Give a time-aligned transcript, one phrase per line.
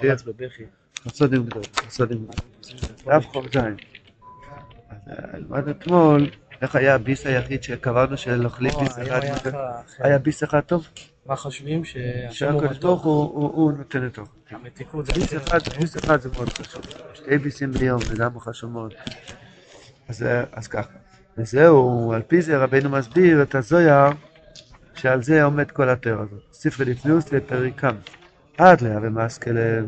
[0.00, 0.64] פרץ בבכי.
[1.04, 2.34] חסודים גדול, חסודים גדול.
[3.06, 3.56] דף ח"ז.
[3.56, 6.30] אז אה, למד אתמול
[6.62, 9.20] איך היה הביס היחיד שקבענו של אוכלים או, ביס אחד.
[9.98, 10.88] היה ביס אחד טוב?
[11.26, 11.84] מה חושבים?
[11.84, 13.02] שהקדוש הוא ברוך?
[13.02, 14.08] הוא נותן.
[14.50, 15.80] המתיקות זה ביס אחד, חשוב.
[15.80, 16.82] ביס אחד זה מאוד חשוב.
[17.14, 18.94] שתי ביסים ביום זה גם חשוב מאוד.
[20.08, 20.92] אז, אה, אז ככה.
[21.38, 24.10] וזהו, על פי זה רבנו מסביר את הזויה
[24.94, 26.42] שעל זה עומד כל התואר הזאת.
[26.52, 27.96] ספרי לפניוס לפריקם.
[28.62, 29.86] עד להווה מסקלל.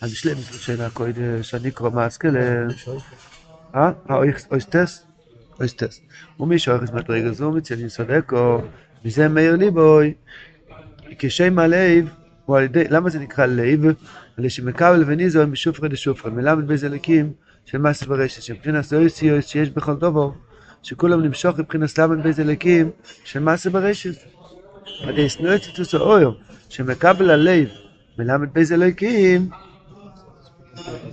[0.00, 2.68] אז שלם של הקודש, אני קורא מסקלל.
[3.74, 3.90] אה?
[4.50, 5.06] אויסטס?
[5.60, 6.00] אויסטס.
[6.40, 8.62] ומי שאורכס מדרגה זו מציין יסודקו,
[9.04, 10.14] מזה מאיר ליבוי,
[11.18, 12.08] כשם הלב,
[12.44, 13.84] הוא על ידי, למה זה נקרא לב?
[14.38, 17.32] על שמקבל וניזו משופרא דשופרא, מלמד בזה לקים
[17.64, 20.34] של מס ורשת, שמבחינת אויסיוס שיש בכל דובו,
[20.82, 22.90] שכולם נמשוך מבחינת למד בזה לקים
[23.24, 24.39] של מס ברשת.
[25.02, 26.32] על ידי סנואצטוס האויר,
[26.68, 27.68] שמקבל הלב,
[28.18, 29.48] מלמד בזה לקים,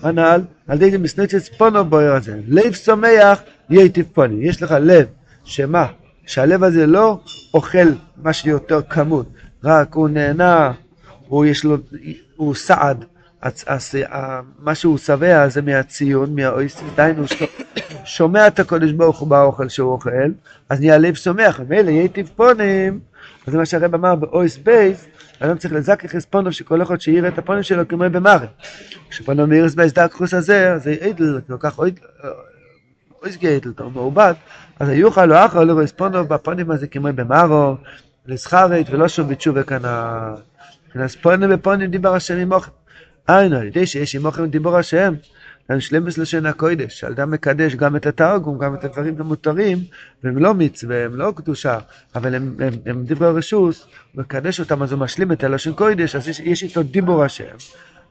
[0.01, 2.39] הנ"ל, על ידי זה מסנצץ פונו בוער הזה.
[2.47, 4.47] לב שמח, ייטיב פוני.
[4.47, 5.05] יש לך לב,
[5.43, 5.85] שמה?
[6.25, 7.19] שהלב הזה לא
[7.53, 7.87] אוכל
[8.17, 9.25] מה שיותר כמות,
[9.63, 10.71] רק הוא נהנה,
[11.27, 11.77] הוא יש לו,
[12.35, 13.05] הוא סעד.
[13.43, 13.69] הצ-
[14.11, 17.23] ה- מה שהוא שבע זה מהציון, מהאויסטס, דהיינו
[18.05, 20.09] שומע את הקודש ברוך הוא באוכל שהוא אוכל,
[20.69, 23.16] אז נהיה לב שמח, ומילא ייטיב פונים, אז
[23.47, 25.07] זה מה שהרב אמר באויס בייס,
[25.39, 28.47] אדם צריך לזכך אספונוב שכל אחד שיראה את הפונים שלו כמו במראה.
[29.09, 31.99] כשפנו מאירס בייס דקרוס הזה, אז אידל, כל כך אויד,
[33.23, 34.33] אויס גיידל, טוב, מעובד,
[34.79, 37.75] אז היוכל לא אחר לא רספונוב בפונים הזה כמו במארו,
[38.25, 40.33] לסחרית ולא שום בתשובה כאן ה...
[40.87, 42.71] מבחינת פונים בפונים דיבר השם עמוכם.
[43.27, 45.13] היינו, על ידי שיש עמוכם דיבור השם,
[45.79, 49.77] שלמס לשון הקודש, שאדם מקדש גם את התרגום, גם את הדברים המותרים,
[50.23, 51.79] והם לא מצווה, הם לא קדושה,
[52.15, 56.15] אבל הם, הם, הם דברי רשוס, הוא מקדש אותם, אז הוא משלים את הלשון קודש,
[56.15, 57.55] אז יש, יש איתו דיבור השם.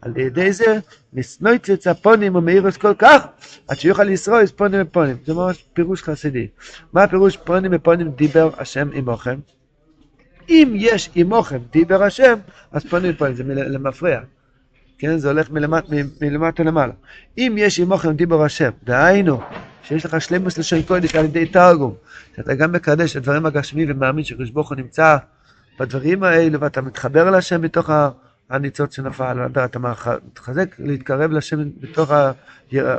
[0.01, 0.79] על ידי זה,
[1.13, 3.27] נסנויצץ הפונים ומאירוס כל כך,
[3.69, 5.17] עד שיוכל לשרוע פונים ופונים.
[5.27, 6.49] זה ממש פירוש חסידי.
[6.93, 9.39] מה הפירוש פונים ופונים דיבר השם עמוכם?
[10.49, 12.35] אם יש עמוכם דיבר השם,
[12.73, 14.21] אז פונים ופונים, זה למפרע.
[14.99, 15.85] כן, זה הולך מלמט,
[16.21, 16.93] מלמטה למעלה.
[17.39, 19.41] אם יש עמוכם דיבר השם, דהיינו,
[19.83, 21.95] שיש לך שלמוס לשון קודש על ידי תרגום,
[22.37, 25.17] שאתה גם מקדש את הדברים הגשמיים ומאמין שקדוש ברוך הוא נמצא
[25.81, 28.11] בדברים האלו ואתה מתחבר להשם מתוך ה-
[28.51, 32.11] הניצוץ שנפל, אתה מתחזק להתקרב להשם בתוך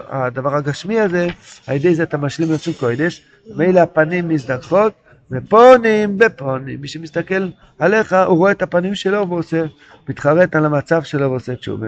[0.09, 1.27] הדבר הגשמי הזה,
[1.67, 3.21] על ידי זה אתה משלים לשון קודש,
[3.55, 4.93] מילא הפנים מזדקות
[5.31, 6.81] ופונים בפונים.
[6.81, 7.49] מי שמסתכל
[7.79, 9.63] עליך, הוא רואה את הפנים שלו ועושה,
[10.09, 11.88] מתחרט על המצב שלו ועושה תשובה.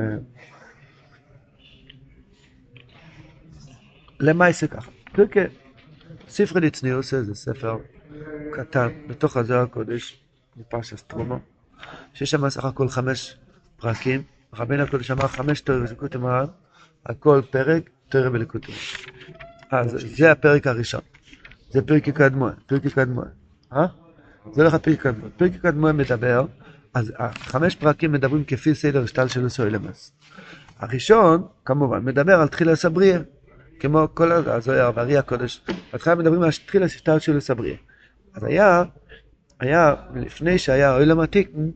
[4.20, 4.92] למעשה ככה.
[5.12, 5.40] פרקי,
[6.30, 7.78] ספרי דצניוס זה ספר
[8.52, 10.20] קטן בתוך הזוהר הקודש,
[10.58, 11.40] מפרשס טרומו,
[12.14, 13.38] שיש שם סך הכל חמש
[13.78, 14.22] פרקים,
[14.54, 16.46] רבינו הקודש אמר חמש תורי וזיקותי מרן,
[17.06, 18.72] על כל פרק תורי וליקוטי.
[19.72, 21.02] אז זה הפרק הראשון,
[21.70, 23.28] זה פרקי קדמון, פרקי קדמון,
[23.74, 23.86] אה?
[24.52, 26.46] זה הולך לפרקי קדמון, פרקי קדמון מדבר,
[26.94, 30.12] אז החמש פרקים מדברים כפי סדר שטל של סוילמס.
[30.80, 33.20] הראשון, כמובן, מדבר על תחילה סבריה,
[33.80, 35.62] כמו כל הזוהר והארי הקודש.
[35.92, 37.76] בהתחלה מדברים על תחילה שטל של סבריה.
[38.34, 38.84] אז היה,
[39.60, 41.70] היה, לפני שהיה אוילם התיקן,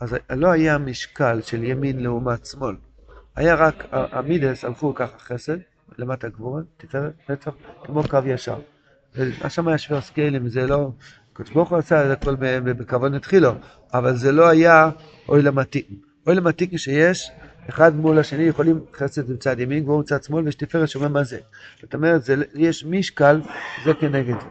[0.00, 2.76] אז לא היה משקל של ימין לעומת שמאל.
[3.36, 5.56] היה רק, המידס הלכו ככה חסד,
[5.98, 7.52] למטה גבורה, תפארת, נצח,
[7.84, 8.58] כמו קו ישר.
[9.16, 10.90] אז שם היה שווה סקיילים, זה לא,
[11.32, 13.52] קדוש ברוך הוא עשה את הכל ב- ב- בכוון התחילו,
[13.94, 14.90] אבל זה לא היה
[15.28, 15.94] אוילם התיקן.
[16.26, 17.30] אוילם התיקן שיש,
[17.68, 21.38] אחד מול השני יכולים חסד מצד ימין, גבורה מצד שמאל, ויש תפארת שאומר מה זה.
[21.82, 23.40] זאת אומרת, זה, יש משקל,
[23.84, 24.46] זה כנגד זה.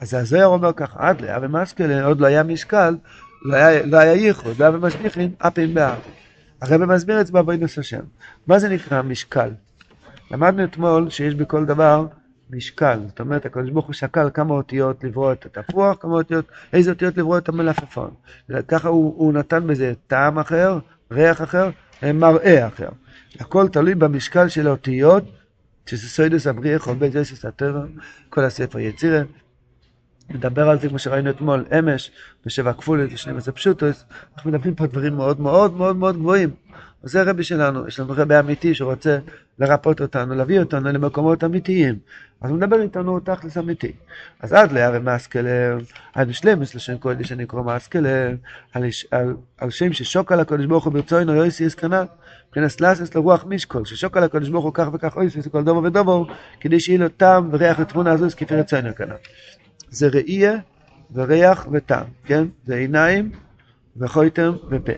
[0.00, 2.96] אז הזוהר אומר ככה, עד לאה ומסקלן, עוד לא היה משקל,
[3.84, 6.12] לא היה, ייחוד, לא היה במשגיחין, אפים באפים.
[6.62, 8.00] הרב מסביר את זה בעבודת השם.
[8.46, 9.50] מה זה נקרא משקל?
[10.30, 12.06] למדנו אתמול שיש בכל דבר
[12.50, 12.98] משקל.
[13.06, 17.16] זאת אומרת, הקדוש ברוך הוא שקל כמה אותיות לברוא את התפוח, כמה אותיות, איזה אותיות
[17.16, 18.10] לברוא את המלפפון.
[18.68, 20.78] ככה הוא, הוא נתן בזה טעם אחר,
[21.10, 21.70] ריח אחר,
[22.02, 22.88] מראה אחר.
[23.40, 25.24] הכל תלוי במשקל של האותיות,
[25.86, 27.84] שזה סוידוס הבריח, או בית יוסף הטבע,
[28.28, 29.22] כל הספר יצירה.
[30.30, 32.10] נדבר על זה כמו שראינו אתמול, אמש,
[32.46, 34.04] בשבע כפולת, ושנים עשר פשוטוס,
[34.34, 36.50] אנחנו מדברים פה דברים מאוד מאוד מאוד מאוד גבוהים.
[37.02, 39.18] זה הרבי שלנו, יש לנו רבי אמיתי שרוצה
[39.58, 41.98] לרפות אותנו, להביא אותנו למקומות אמיתיים.
[42.40, 43.92] אז הוא מדבר איתנו תכלס אמיתי.
[44.40, 45.78] אז עד להרי מאסקלר,
[46.14, 48.34] עד שלמס לשם קודש אני קורא מאסקלר,
[48.72, 52.04] על, על, על שם ששוק על הקודש ברוך הוא ברצונו יויסי אסקנן,
[52.48, 56.22] מבחינת לסס לרוח משקול, ששוק על הקודש ברוך הוא כך וכך אויסי כל דובר ודובר,
[56.60, 59.16] כדי שיהיה לו טעם וריח ותמונה הזו כפי רצונו כנ"ל.
[59.90, 60.56] זה ראייה
[61.14, 62.44] וריח וטעם, כן?
[62.64, 63.30] זה עיניים
[63.96, 64.92] וחויתם ופה.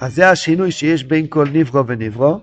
[0.00, 2.40] אז זה השינוי שיש בין כל נברו ונברו,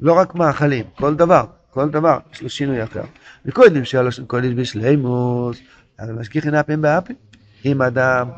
[0.00, 3.02] לא רק מאכלים, כל דבר, כל דבר, יש לו שינוי אחר.
[3.46, 5.58] וקודם שלוש קודש בשלימוס,
[6.00, 7.16] אבל משגיחין אפים באפים.
[7.64, 8.28] אם אדם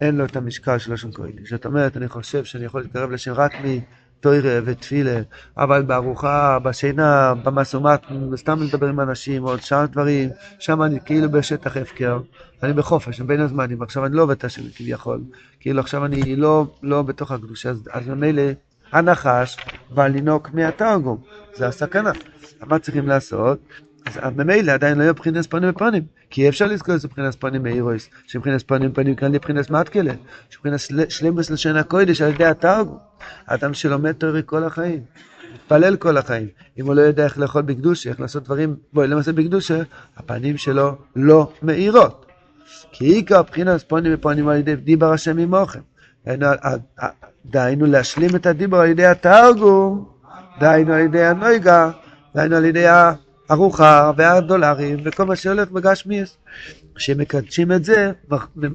[0.00, 3.32] אין לו את המשקל של לשון קודש, זאת אומרת, אני חושב שאני יכול להתקרב לשם
[3.32, 3.52] רק
[4.22, 5.20] מתוירה ותפילה,
[5.56, 8.00] אבל בארוחה, בשינה, במסומת,
[8.36, 12.18] סתם לדבר עם אנשים, עוד שאר דברים, שם אני כאילו בשטח הפקר,
[12.62, 15.20] אני בחופש, בין הזמנים, ועכשיו אני לא עובד את השם כביכול,
[15.60, 18.42] כאילו עכשיו אני לא, לא בתוך הקדושה, אז, אז ממילא
[18.92, 19.56] הנחש
[19.90, 21.18] בא לנהוג מהתרגום,
[21.54, 22.12] זה הסכנה.
[22.66, 23.58] מה צריכים לעשות?
[24.06, 27.62] אז ממילא עדיין לא יהיה בחינס פנים בפנים, כי אי אפשר לזכור את בחינס פנים
[27.62, 30.12] מאירויס, שבחינס פנים בפנים כאן לבחינס מתקלה,
[30.50, 32.98] שבחינס שלמבוס לשון הקודש על ידי התרגום.
[33.46, 35.00] אדם שלומד תורי כל החיים,
[35.54, 39.32] מתפלל כל החיים, אם הוא לא יודע איך לאכול בקדושה, איך לעשות דברים, בואי למעשה
[39.32, 39.82] בקדושה,
[40.16, 42.26] הפנים שלו לא מאירות.
[42.92, 45.80] כי עיקר בחינס פנים בפנים על ידי דיבר השם עמוכם.
[47.44, 50.08] דהיינו להשלים את הדיבר על ידי התרגום,
[50.60, 51.90] דהיינו על ידי הנויגה,
[52.34, 52.86] דהיינו על ידי
[53.52, 56.36] הארוחה והדולרים וכל מה שהולך בגשמיאס.
[56.94, 58.12] כשמקדשים את זה,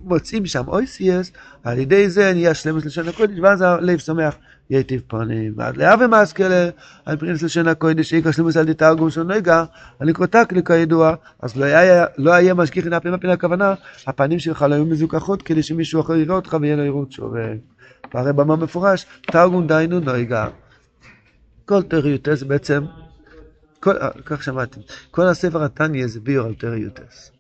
[0.04, 1.32] מוצאים שם אויסיאס,
[1.64, 4.36] על ידי זה נהיה שלמוס לשון הקודש, ואז הלב שמח
[4.70, 5.54] ייטיב פנים.
[5.56, 6.70] ועד לאבי מסקלה,
[7.06, 9.64] על פרינס לשון הקודש, שאיקר שלמוס על ידי תרגום של נגע,
[10.00, 13.74] על לקרותק כידוע, אז לא היה, לא היה משגיח הנה פנים הכוונה,
[14.08, 17.48] הפנים שלך לא היו מזוכחות כדי שמישהו אחר יראה אותך ויהיה לו עירות שווה.
[18.14, 20.48] והרי במה מפורש, תרגום דיינו נויגה.
[21.66, 22.84] כל תריותס בעצם,
[23.80, 23.94] כל,
[24.26, 24.80] כך שמעתי,
[25.12, 27.32] כל הספר התניא זה ביור על תריותס.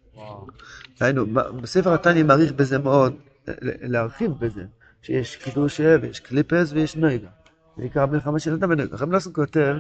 [1.00, 1.26] דהיינו,
[1.62, 3.16] בספר התניא מעריך בזה מאוד,
[3.64, 4.64] להרחיב בזה,
[5.02, 7.28] שיש קידוש ויש קליפס ויש נויגה.
[7.78, 8.98] זה עיקר המלחמה של אדם ונויגה.
[8.98, 9.76] רב נוסון כותב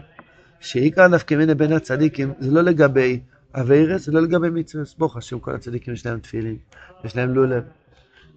[0.59, 3.19] שעיקר נפקא מיני בין הצדיקים זה לא לגבי
[3.55, 4.83] אביירס, זה לא לגבי מצווה.
[4.97, 6.57] ברוך השם, כל הצדיקים יש להם תפילין,
[7.03, 7.63] יש להם לולב.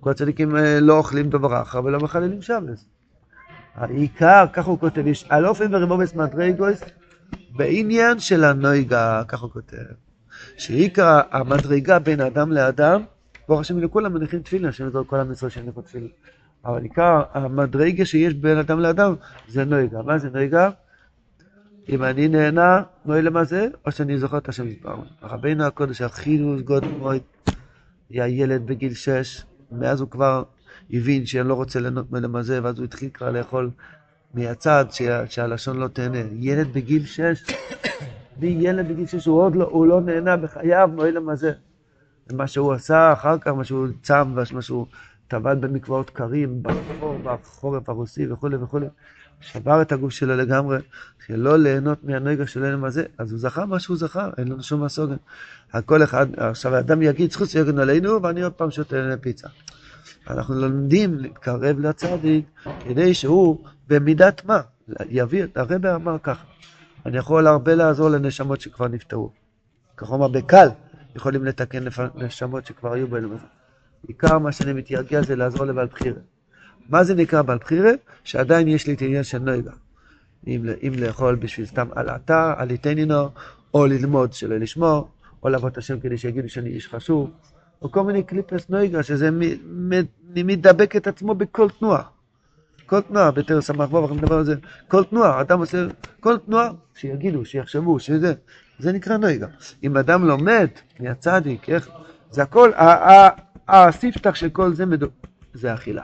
[0.00, 2.84] כל הצדיקים לא אוכלים דבר אחר ולא מחללים שבס.
[3.74, 6.80] העיקר, כך הוא כותב, יש על אופן ורבובס מדרגוס
[7.50, 9.76] בעניין של הנויגה, כך הוא כותב.
[10.56, 13.02] שעיקר המדרגה בין אדם לאדם,
[13.48, 16.08] ברוך השם לכולם מניחים תפילין, השם יזור כל עם ישראל שהניחו תפילין.
[16.64, 19.14] אבל עיקר המדרגה שיש בין אדם לאדם
[19.48, 20.02] זה נויגה.
[20.02, 20.70] מה זה נויגה?
[21.88, 25.04] אם אני נהנה, נוי למה זה, או שאני זוכר את השם יתברמן.
[25.22, 27.20] רבינו הקודש, אחינו גוד מועד,
[28.10, 30.42] היה ילד בגיל שש, מאז הוא כבר
[30.90, 33.70] הבין שאני לא רוצה ליהנות מלמזה, ואז הוא התחיל כבר לאכול
[34.34, 36.18] מהצד שה, שהלשון לא תהנה.
[36.32, 37.42] ילד בגיל שש,
[38.40, 41.52] מי ילד בגיל שש, הוא עוד לא, הוא לא נהנה בחייו מועיל למזה.
[42.32, 44.86] מה שהוא עשה אחר כך, מה שהוא צם, מה שהוא
[45.28, 48.86] טבל במקוואות קרים, בחור, בחורף הרוסי וכולי וכולי.
[49.40, 50.78] שבר את הגוף שלו לגמרי,
[51.26, 54.84] שלא ליהנות מהנגע של אין הזה, אז הוא זכה מה שהוא זכה, אין לנו שום
[54.84, 55.16] מסוגן.
[55.72, 59.48] הכל אחד, עכשיו האדם יגיד, זכות שיגן עלינו, ואני עוד פעם שותה פיצה.
[60.30, 62.44] אנחנו לומדים להתקרב לצדיק,
[62.80, 64.60] כדי שהוא במידת מה,
[65.08, 66.44] יביא, הרב אמר ככה,
[67.06, 69.30] אני יכול הרבה לעזור לנשמות שכבר נפטרו.
[69.96, 70.68] כך הוא אמר, בקל
[71.16, 71.84] יכולים לתקן
[72.14, 73.46] נשמות שכבר היו הזה.
[74.06, 76.20] עיקר מה שאני מתייגע זה לעזור לבעל בחירה.
[76.88, 77.90] מה זה נקרא בעל בחירה?
[78.24, 79.72] שעדיין יש לי את העניין של נויגה.
[80.46, 83.28] אם, אם לאכול בשביל סתם על עלתה, עליתנינו,
[83.74, 85.08] או ללמוד שלא לשמור,
[85.42, 87.30] או לעבוד את השם כדי שיגידו שאני איש חשוב,
[87.82, 89.30] או כל מיני קליפס נויגה, שזה
[90.34, 92.02] מדבק את עצמו בכל תנועה.
[92.86, 94.54] כל תנועה, בתר סמך בוב, אנחנו מדבר על זה,
[94.88, 95.86] כל תנועה, אדם עושה,
[96.20, 98.34] כל תנועה, שיגידו, שיחשבו, שזה,
[98.78, 99.46] זה נקרא נויגה.
[99.82, 100.68] אם אדם לומד
[101.00, 101.88] מהצדיק, איך,
[102.30, 102.70] זה הכל,
[103.68, 104.84] הספתח של כל זה,
[105.54, 106.02] זה אכילה.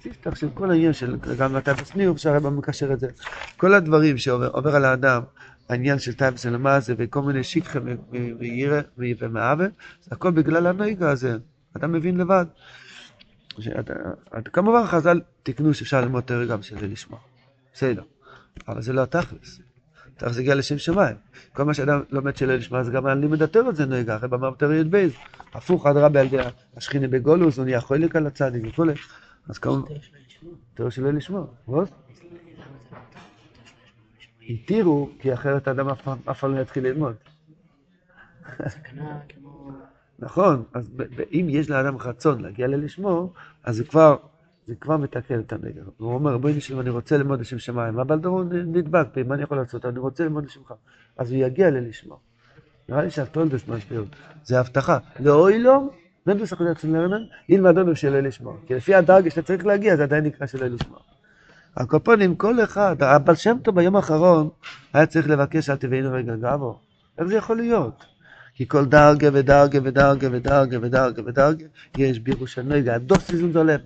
[0.00, 3.08] הספתח של כל העניין של גם הטייפס ניוב, שהרבא מקשר את זה.
[3.56, 5.22] כל הדברים שעובר על האדם,
[5.68, 7.78] העניין של טייפס ולמעשה וכל מיני שיקחה
[8.38, 9.70] וירא ומעוול,
[10.02, 11.36] זה הכל בגלל הנויגה הזה.
[11.76, 12.46] אדם מבין לבד.
[14.52, 17.18] כמובן חז"ל תיקנו שאפשר ללמוד תיאוריה גם שזה לשמוע.
[17.74, 18.02] בסדר.
[18.68, 19.60] אבל זה לא התכלס.
[20.16, 21.16] תכלס זה הגיע לשם שמיים.
[21.52, 24.16] כל מה שאדם לומד שלא לשמוע זה גם על לימוד התיאוריה זה נויגה.
[24.16, 25.12] אחרי במאמר תיאוריה בייז.
[25.54, 26.38] הפוך, אדרבה על ידי
[26.76, 28.92] השכינה בגולוס, הוא נהיה חולק על הצדיק וכולי.
[29.48, 29.94] אז כמובן,
[30.74, 31.46] תיאוריה שלא לשמוע.
[34.48, 37.16] התירו, כי אחרת האדם אף פעם לא יתחיל ללמוד.
[40.18, 40.90] נכון, אז
[41.32, 43.32] אם יש לאדם רצון להגיע ללשמור,
[43.64, 44.16] אז זה כבר,
[44.66, 45.82] זה כבר מתקן את הנגר.
[45.98, 49.42] הוא אומר, בואי נשמע, אני רוצה ללמוד לשם שמיים, אבל דרום נדבק בי, מה אני
[49.42, 49.84] יכול לעשות?
[49.84, 50.74] אני רוצה ללמוד לשמך.
[51.16, 52.18] אז הוא יגיע ללשמור.
[52.88, 54.08] נראה לי שהטולדס משפיעות,
[54.44, 54.98] זה הבטחה.
[55.20, 55.90] לאוי לו,
[56.34, 58.56] נדוס אחוז עצמי לרנן, ילמד לנו שלא לשמור.
[58.66, 60.98] כי לפי הדרגה שאתה צריך להגיע, זה עדיין נקרא שלא לשמור.
[61.76, 64.48] הקופונים, כל אחד, הבעל שם טוב ביום האחרון
[64.92, 66.78] היה צריך לבקש אל תביאנו רגע גבו.
[67.18, 68.04] איך זה יכול להיות?
[68.54, 71.64] כי כל דרגה ודרגה ודרגה ודרגה ודרגה ודרגה
[71.98, 73.80] יש בירוש הנויגה, הדוס איזון דולב,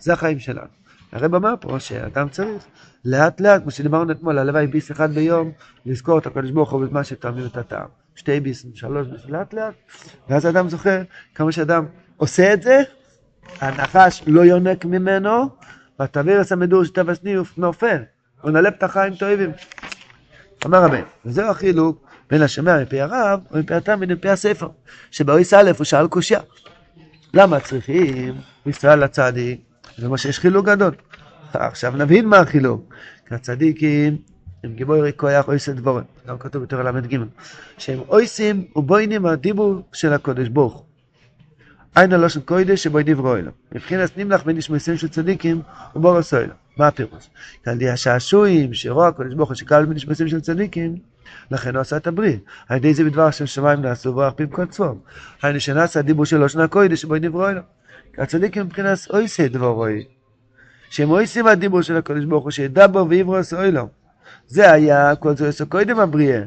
[0.00, 0.68] זה החיים שלנו.
[1.12, 2.64] הרב אמר פה שאדם צריך
[3.04, 5.52] לאט לאט, כמו שדיברנו אתמול, הלוואי ביס אחד ביום,
[5.86, 7.99] לזכור את הקדוש ברוך הוא בזמן שתואמים את הטעם.
[8.20, 9.74] שתי ביסים, שלוש ביסים, לאט לאט,
[10.28, 11.02] ואז אדם זוכר
[11.34, 11.84] כמה שאדם
[12.16, 12.82] עושה את זה,
[13.60, 15.48] הנחש לא יונק ממנו,
[15.98, 18.02] והתבעיר עשה מדור שטבע סניוף נופל,
[18.44, 19.50] ונעלה פתחיים תועבים.
[20.66, 24.68] אמר רבי, וזהו החילוק בין השומע מפי הרב, או מפי התלמיד מפי הספר,
[25.10, 26.40] שבאויס א' הוא שאל קושייה.
[27.34, 28.34] למה צריכים
[28.66, 29.60] לנסוע לצדיק?
[29.98, 30.94] זה מה שיש חילוק גדול.
[31.52, 32.94] עכשיו נבין מה החילוק.
[33.28, 34.16] כי הצדיקים
[34.64, 37.18] הם גיבורי כוח אויסי דבורם, גם כתוב בתורה ל"ג,
[37.78, 40.84] שהם אויסים ובוינים הדיבור של הקודש ברוך הוא.
[41.94, 43.50] עין הלושן קוידש שבו נברוא אלו.
[43.72, 45.62] מבחינת נמלח בין נשמעים של צדיקים
[45.96, 46.52] ובור עשו אלו.
[46.76, 47.30] מה הפירוש?
[47.64, 50.96] כי על ידי השעשועים שרוע הקודש ברוך הוא שקל בנשמעים של צדיקים,
[51.50, 52.36] לכן הוא עשה את הבריא.
[52.68, 55.00] על ידי זה בדבר השם שמיים נעשו פיהם כל צפום.
[55.42, 57.60] היינו שנעשה הדיבור של לושן הקוידש שבו נברוא אלו.
[58.18, 60.04] הצדיקים מבחינת אויסי דבורוי.
[60.90, 63.99] שהם אויסים הדיבור של הקודש ברוך הוא שידע בו ויברו עשו אלו.
[64.50, 66.42] זה היה כל זה עשו קודם הבריאה.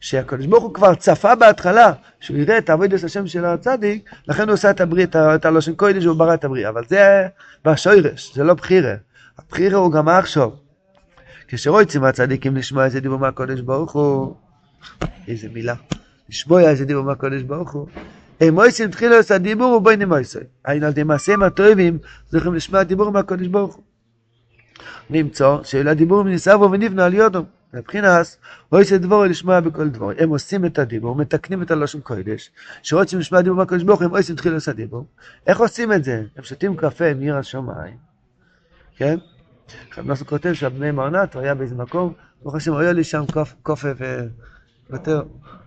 [0.00, 4.52] שהקדוש ברוך הוא כבר צפה בהתחלה, שהוא יראה את עבודת השם של הצדיק, לכן הוא
[4.52, 6.68] עושה את הבריא, את הלושן קוידש, הוא ברא את הבריא.
[6.68, 7.26] אבל זה
[7.64, 8.94] בשוירש, זה לא בחירה.
[9.38, 10.50] הבחירה הוא גם עכשיו.
[11.48, 14.34] כשרוצים הצדיקים לשמוע איזה דיבור מהקודש ברוך הוא,
[15.28, 15.74] איזה מילה,
[16.28, 17.86] לשמוע איזה דיבור מהקודש ברוך הוא,
[18.40, 20.42] הם מויסים תחילו את הדיבור ובואי נמויסוי.
[20.64, 21.98] היינו על ידי מעשיהם הטובים,
[22.30, 23.89] צריכים לשמוע דיבור מהקודש ברוך הוא.
[25.10, 27.44] נמצא שאלה דיבור מניסבו ונבנה על יודו.
[27.74, 28.36] מבחינת
[28.72, 30.14] אויסי דבורי לשמוע בכל דבורי.
[30.18, 32.50] הם עושים את הדיבור, מתקנים את הלושן קודש,
[32.82, 35.06] שרוצים לשמוע דיבור מהקודש ברוך הם עושים תחילו את הדיבור.
[35.46, 36.22] איך עושים את זה?
[36.36, 37.96] הם שותים קפה עם עיר השמיים,
[38.96, 39.16] כן?
[39.92, 43.24] אחד נוסף כותב שהבני מרנת, הוא היה באיזה מקום, ברוך השם, היה לי שם
[43.62, 43.88] קופה
[44.90, 45.22] ויותר.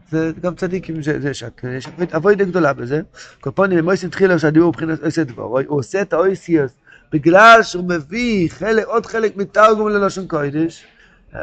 [0.10, 3.02] זה גם צדיקים, זה שאת, יש אבוידה גדולה בזה.
[3.42, 6.72] קופונים, הם עושים תחילו שהדיבור מבחינת עושה דבורי, הוא עושה את האויסיוס
[7.14, 10.86] בגלל שהוא מביא חלק, עוד חלק מתרגום ללושן קודש.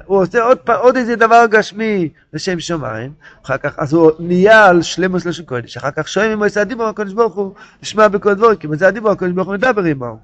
[0.05, 3.13] הוא עושה עוד, עוד איזה דבר גשמי לשם שמיים,
[3.45, 6.87] אחר כך, אז הוא נהיה על שלמוס לשם קודש, אחר כך שואלים אם הוא הדיבור
[6.87, 10.19] הקודש ברוך הוא, נשמע בכל דבור, כי זה הדיבור הקודש ברוך הוא מדבר עמו.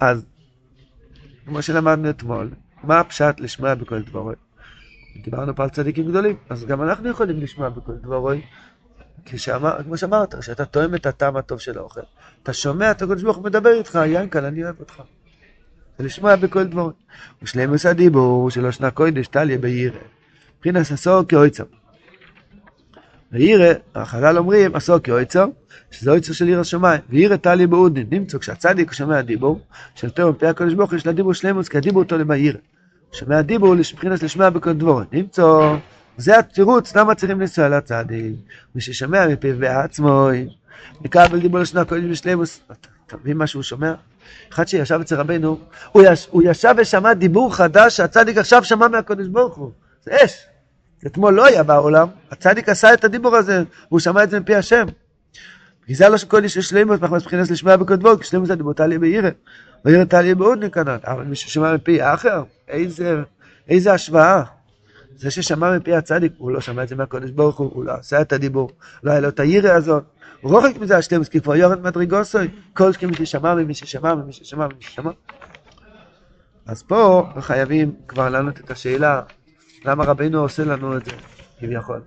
[0.00, 0.24] אז,
[1.46, 2.50] כמו שלמדנו אתמול,
[2.82, 4.34] מה הפשט לשמוע בכל דבורוי?
[5.24, 8.42] דיברנו פה על צדיקים גדולים, אז גם אנחנו יכולים לשמוע בכל דבורוי,
[9.84, 12.00] כמו שאמרת, כשאתה תואם את הטעם הטוב של האוכל,
[12.48, 15.02] אתה שומע את הקודש ברוך הוא מדבר איתך, ינקל, אני אוהב אותך.
[16.00, 16.94] ולשמוע בכל דברות.
[17.42, 19.98] ושלמוס הדיבור שלא שנה קודש טליה בירא.
[20.56, 21.64] מבחינת עשור כאויצר.
[23.32, 25.46] וירא, החלל אומרים עשור כאויצר,
[25.90, 27.00] שזה אויצר של עיר השמיים.
[27.08, 28.06] וירא טליה באודנין.
[28.10, 29.60] נמצא כשהצדיק שומע דיבור,
[29.94, 32.58] של תור מפי הקודש ברוך יש לה דיבור שלמוס, כי הדיבור אותו למאירא.
[33.12, 35.12] שומע דיבור מבחינת לשמוע בכל דברות.
[35.12, 35.76] נמצא,
[36.16, 38.36] זה התירוץ למה צריכים לנסוע לצדיק.
[38.74, 40.28] מי ששומע מפיו בעצמו,
[41.00, 42.60] מקבל דיבור לשנה קודש בשלמוס.
[43.06, 43.94] אתה מבין מה שהוא שומע?
[44.52, 45.58] אחד שישב אצל רבנו,
[45.92, 49.70] הוא, יש, הוא ישב ושמע דיבור חדש שהצדיק עכשיו שמע מהקדוש ברוך הוא.
[50.04, 50.46] זה אש.
[51.02, 54.54] זה אתמול לא היה בעולם, הצדיק עשה את הדיבור הזה, והוא שמע את זה מפי
[54.54, 54.86] השם.
[55.86, 58.72] כי זה לא שכל איש יש שלימות, מחמס מבחינת לשמוע בקודבו, כי שלימות זה דיבור
[58.72, 59.30] טליה בעירה.
[59.84, 61.04] ועירה טליה בעוד נקנות.
[61.04, 63.22] אבל מי ששמע מפי האחר, איזה,
[63.68, 64.42] איזה השוואה.
[65.16, 68.20] זה ששמע מפי הצדיק, הוא לא שמע את זה מהקודש ברוך הוא, הוא לא עשה
[68.20, 68.70] את הדיבור,
[69.02, 70.04] לא היה לו את הירא הזאת.
[70.42, 70.98] רוחק מזה
[71.30, 75.10] כי כבר יורד מדרגוסוי, כל שכם ששמע ממי ששמע ממי ששמע ממי ששמע.
[76.66, 79.22] אז פה חייבים כבר לענות את השאלה,
[79.84, 81.10] למה רבינו עושה לנו את זה,
[81.60, 82.00] כביכול.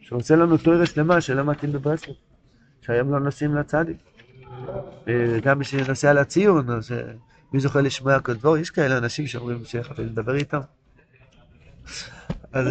[0.00, 2.14] שהוא עושה לנו תוארה שלמה שלא מתאים בברסלב,
[2.80, 3.96] שהיום לא נוסעים לצדיק.
[5.42, 6.92] גם מי שנוסע לציון, אז
[7.52, 10.60] מי זוכה לשמוע כדבור, יש כאלה אנשים שאומרים שחייבים לדבר איתם.
[12.52, 12.66] אז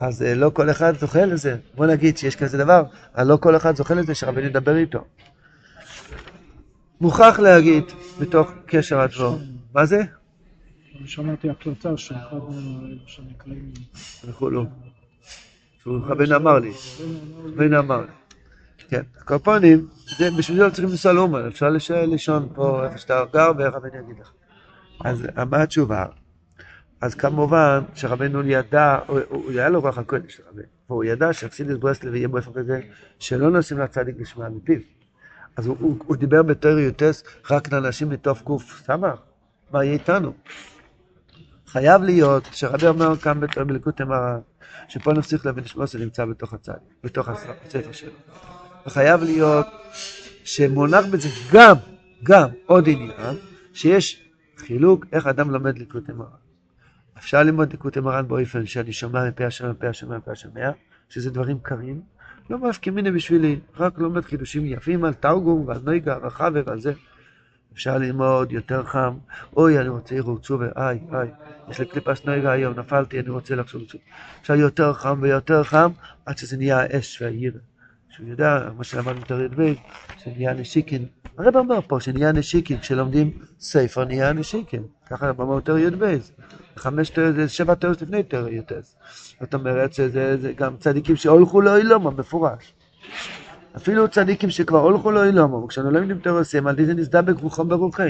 [0.00, 1.56] אז לא כל אחד זוכה לזה.
[1.74, 2.82] בוא נגיד שיש כזה דבר,
[3.14, 5.04] אבל לא כל אחד זוכה לזה שרבנו ידבר איתו.
[7.00, 7.84] מוכרח להגיד,
[8.20, 9.38] בתוך קשר הדבור.
[9.74, 10.02] מה זה?
[10.98, 12.36] אני שמעתי הקלטה שאחד
[13.06, 13.72] שנקראים...
[14.24, 14.66] וכולו.
[15.86, 16.72] רבנו אמר לי.
[17.44, 18.06] רבנו אמר לי.
[18.88, 19.86] כן, קופונים,
[20.38, 24.30] בשביל זה לא צריכים לנסוע לאומן, אפשר לישון פה איפה שאתה גר ורבנו יגיד לך.
[25.04, 26.04] אז מה התשובה?
[27.00, 30.40] אז כמובן שרבנו ידע, הוא, הוא היה לו רוח הקודש,
[30.88, 32.80] והוא ידע שאפסידס ברסלב יהיה באופן כזה
[33.18, 34.80] שלא נוסעים לצדיק לשמוע מפיו.
[35.56, 39.18] אז הוא, הוא, הוא דיבר בתור יוטס רק לאנשים מתוף גוף סמך,
[39.72, 40.32] מה יהיה איתנו?
[41.66, 44.38] חייב להיות, שרבי אומר כאן בתור בליקוט אמרה,
[44.88, 48.12] שפה נפסיק להבין שמוסר נמצא בתוך הצדיק, בתוך הספר שלו.
[48.86, 49.66] וחייב להיות
[50.44, 51.76] שמונח בזה גם,
[52.22, 53.36] גם עוד עניין,
[53.72, 56.45] שיש חילוק איך אדם לומד ליקוט אמרה.
[57.18, 60.70] אפשר ללמוד דקות מרן באופן שאני שומע מפה השם, מפה השם, מפה השמע,
[61.08, 62.00] שזה דברים קרים,
[62.50, 66.92] לא מפקימיני בשבילי, רק לומד חידושים יפים על תרגום ועל נויגה, רחבה ועל זה.
[67.72, 69.14] אפשר ללמוד יותר חם,
[69.56, 71.28] אוי, אני רוצה ערעור תשובה, איי, איי,
[71.68, 74.04] יש לי קליפס נויגה היום, נפלתי, אני רוצה לחשוב תשובה.
[74.40, 75.90] אפשר יותר חם ויותר חם,
[76.26, 77.58] עד שזה נהיה האש והירא.
[78.08, 79.72] שהוא יודע, מה שלמדנו את הר"ב,
[80.18, 81.06] שנהיה נשיקין.
[81.38, 83.30] הרב אומר פה שנהיה נשיקין, כשלומדים
[83.60, 84.82] ספר נהיה נשיקין.
[85.06, 86.18] ככה במאמר תר י"ב.
[86.76, 88.18] חמש תר, זה שבע תרס לפני
[88.50, 88.72] י"ט.
[89.40, 92.74] זאת אומרת שזה זה גם צדיקים שהולכו לא אילומו, מפורש.
[93.76, 98.06] אפילו צדיקים שכבר הולכו לא אילומו, כשאנו לא יודעים תרסים, על זה נסדבק רוחם ברוחנו.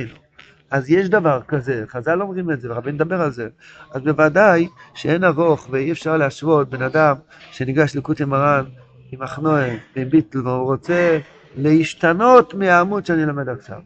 [0.70, 3.48] אז יש דבר כזה, חז"ל אומרים את זה, ורבי נדבר על זה.
[3.90, 7.14] אז בוודאי שאין ארוך ואי אפשר להשוות בן אדם
[7.50, 8.64] שניגש לקוטי מרן
[9.12, 11.18] עם אחנואה ועם ביטל, והוא רוצה
[11.56, 13.80] להשתנות מהעמוד שאני לומד עכשיו.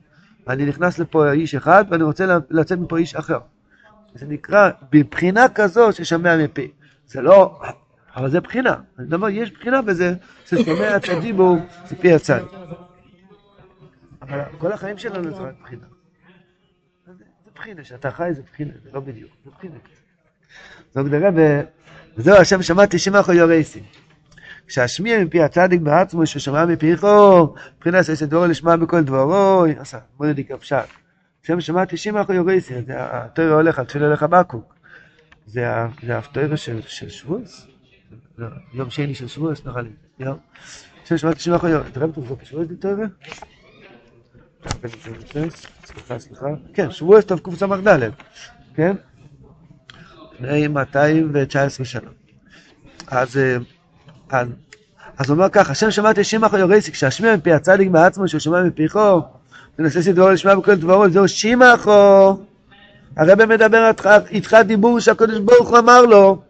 [0.49, 3.38] אני נכנס לפה איש אחד ואני רוצה לצאת מפה איש אחר.
[4.14, 6.71] זה נקרא בבחינה כזו ששומע מפי.
[7.07, 7.61] זה לא,
[8.17, 8.76] אבל זה בחינה.
[8.99, 10.14] אני מדבר, יש בחינה בזה
[10.47, 11.57] ששומע את הדיבור
[11.93, 12.40] מפי הצד.
[14.23, 15.87] אבל כל החיים שלנו זה רק בחינה.
[17.07, 19.75] זה בחינה, שאתה חי זה בחינה, זה לא בדיוק, זה בחינה.
[20.95, 21.35] זאת אומרת,
[22.17, 23.83] וזהו השם שמעתי שמח או יורסי.
[24.67, 30.88] כשהשמיע מפי הצדיק בעצמו, ששמע מפיכו, מבחינת עשה דברו לשמוע בכל דברו, עשה, מורדיק הפשט.
[31.42, 34.75] שם שמעתי שמע אחו יורסי, זה התוירה הולך על תפילה לחבקוק.
[35.47, 35.64] זה
[36.09, 37.66] התוירה של שבוס?
[38.38, 39.90] לא, יום שני של שבוס, נראה לי.
[40.18, 40.38] יום.
[41.04, 41.90] שם שמעתי שמע אחו יורסי.
[41.90, 43.06] תראה בטוח, זה שבוס תוירה?
[45.85, 46.47] סליחה, סליחה.
[46.75, 48.11] כן, שבוס טוב קס"ד,
[48.75, 48.97] כן?
[50.32, 52.11] לפני 219 שנה.
[53.06, 53.38] אז...
[54.30, 54.49] אז,
[55.18, 59.20] אז הוא אומר ככה, השם שמעתי שימח יורסי, כשהשמיע מפי הצדיק בעצמו, שהוא שומע מפיכו,
[59.78, 62.37] מנסה שדברו לשמוע בכל דברו, זהו שימחו.
[63.16, 63.90] הרב מדבר
[64.30, 66.42] איתך דיבור שהקדוש ברוך הוא אמר לו,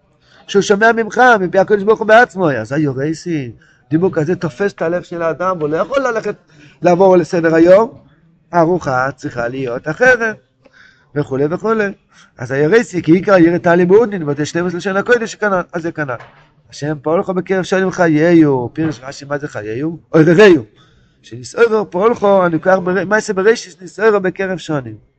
[0.47, 2.51] שהוא שומע ממך, מפי הקדוש ברוך הוא בעצמו.
[2.51, 3.53] אז היורסי,
[3.91, 6.35] דיבור כזה תופס את הלב של האדם, והוא לא יכול ללכת,
[6.83, 7.95] לעבור לסדר היום.
[8.53, 10.37] הארוחה צריכה להיות אחרת,
[11.15, 11.85] וכולי וכולי.
[12.39, 16.15] אז היורסי, כי עיקר יראת הלימודין, בתי 12 לשון הקודש שכנ"ל, אז זה כנ"ל.
[16.71, 19.99] השם פועל לך בקרב שנים חייהו, פירש רש"י מה זה חייהו?
[20.15, 20.65] אוי רעהו.
[22.11, 25.11] לך, אני לוקח מעשה ברישיס ניסער בקרב שונים.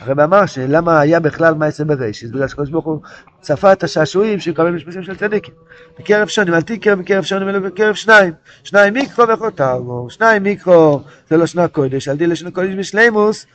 [0.00, 3.00] הרב אמר שלמה היה בכלל מעשה ברישיס, בגלל שקדוש ברוך הוא
[3.40, 5.54] צפה את השעשועים שקבל משפטים של צדיקים.
[5.98, 8.32] בקרב שונים, אל תקרא בקרב שונים אלא בקרב שניים.
[8.64, 13.46] שניים מיקרו וחוטרו, שניים מיקרו זה לא שנה קודש, על די לשנה קודש בשלימוס.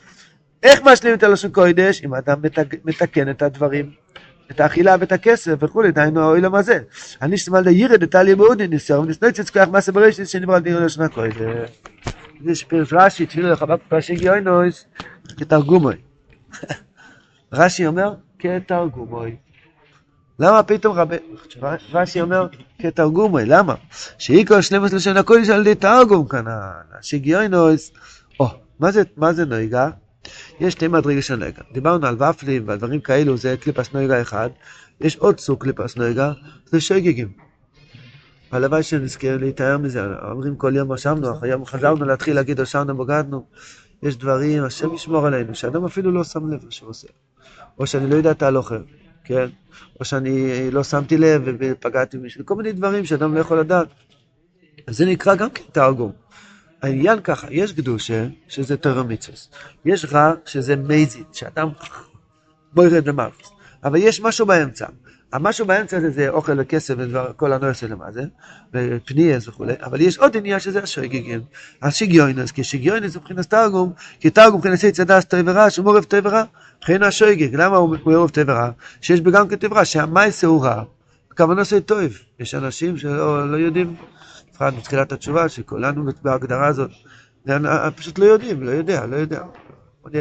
[0.64, 2.04] איך משלים את הלשון קודש?
[2.04, 2.38] אם אדם
[2.86, 3.92] מתקן את הדברים
[4.56, 6.80] את האכילה ואת הכסף וכולי, דהיינו האוילם הזה.
[7.22, 11.32] אני שתמל ירד את עלי מאוד ניסר, ונסנצץ כוח מעשה בראשית שנברא דין לשנה קודם.
[12.46, 14.86] זה שפירש רש"י, תפילו לך בפרשי גיונויס,
[15.38, 15.96] כתרגומוי.
[17.54, 19.36] רש"י אומר, כתרגומוי.
[20.40, 21.16] למה פתאום רבי...
[21.94, 22.48] רש"י אומר,
[22.80, 23.76] כתרגומוי, למה?
[24.18, 26.46] שאיקו שלמוס לשון הקודש על ידי תרגום כאן,
[27.02, 27.92] שיגיונויס.
[28.40, 28.48] או,
[29.18, 29.90] מה זה נויגה?
[30.60, 31.62] יש שתי מדרגה של נויגה.
[31.74, 34.50] דיברנו על ופלים ועל דברים כאלו, זה קליפס נויגה אחד.
[35.02, 36.32] יש עוד סוג קליפס נויגה,
[36.66, 37.32] זה שויגגים.
[38.52, 43.46] הלוואי שנזכה להתאר מזה, אומרים כל יום רשמנו, היום חזרנו להתחיל להגיד רשמנו בגדנו.
[44.04, 47.08] יש דברים, השם ישמור עלינו, שאדם אפילו לא שם לב מה שהוא עושה.
[47.80, 48.78] או שאני לא יודע את ההלוכה,
[49.24, 49.48] כן?
[50.00, 53.88] או שאני לא שמתי לב ופגעתי במישהו, כל מיני דברים שאדם לא יכול לדעת.
[54.90, 56.12] זה נקרא גם כן תרגום.
[56.84, 59.50] העניין ככה, יש קדושה, שזה תרמיצוס,
[59.86, 61.70] יש רע, שזה מייזית, שאדם
[62.74, 63.52] בוירד למלכוס,
[63.84, 64.86] אבל יש משהו באמצע.
[65.34, 68.24] המשהו באמצע הזה זה אוכל וכסף וכל הנועס למה זה,
[68.74, 71.42] ופניאס וכולי, אבל יש עוד עניין שזה השגיגים,
[71.82, 76.44] השיגיונס, כי שיגיונס זה מבחינת תרגום, כי תרגום מבחינת צדס ורע, שהוא מעורב ורע,
[76.78, 78.70] מבחינת השויגיג, למה הוא מעורב ורע?
[79.02, 80.84] שיש בגם כטוב רע, שהמייסה הוא רע,
[81.32, 82.00] הכוונה זה טוב,
[82.40, 83.96] יש אנשים שלא לא יודעים
[84.54, 86.92] בפרט בתחילת התשובה, שכולנו בהגדרה הזאת,
[87.96, 89.44] פשוט לא יודעים, לא יודע, לא יודע.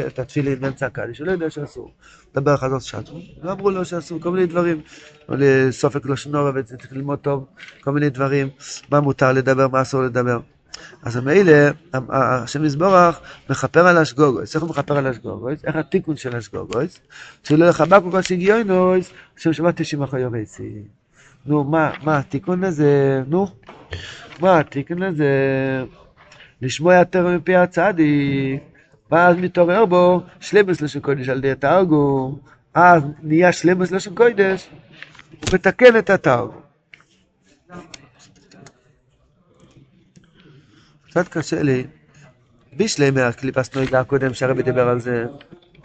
[0.07, 1.91] את התפילין באמצע הקדיש, הוא לא יודע שאסור.
[2.31, 4.81] לדבר חזות שטו, לא אמרו לו שאסור, כל מיני דברים.
[5.71, 7.45] סופק לא שנורא, וצריך ללמוד טוב,
[7.81, 8.49] כל מיני דברים,
[8.91, 10.39] מה מותר לדבר, מה אסור לדבר.
[11.03, 11.53] אז מילא,
[11.93, 13.19] השם יזבורך
[13.49, 14.55] מכפר על השגוגויס.
[14.55, 15.65] איך הוא מכפר על השגוגויס?
[15.65, 16.99] איך התיקון של השגוגויס?
[17.43, 20.83] שלא יחבק כל כך שגיונויס, השם שמע תשעים אחרי יובייסי.
[21.45, 23.23] נו, מה, מה התיקון הזה?
[23.27, 23.47] נו.
[24.39, 25.29] מה התיקון לזה?
[26.61, 28.61] לשמוע יותר מפי הצדיק,
[29.11, 32.39] ואז מתעורר בו שלמוס לשון קודש על ידי התרגום,
[32.73, 34.69] אז נהיה שלמוס לשון קודש,
[35.31, 36.61] הוא מתקן את התרגום.
[41.09, 41.87] קצת קשה לי,
[42.73, 45.25] בישלי מהקליפס נויגה הקודם שהרבי דיבר על זה,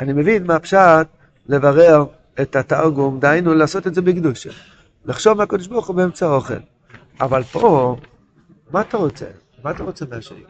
[0.00, 1.06] אני מבין מה פשט
[1.46, 2.04] לברר
[2.40, 4.50] את התרגום, דהיינו לעשות את זה בקדושה.
[5.08, 6.54] לחשוב מהקדוש ברוך הוא באמצע האוכל.
[7.20, 7.96] אבל פה,
[8.70, 9.26] מה אתה רוצה?
[9.64, 10.42] מה אתה רוצה מהשני?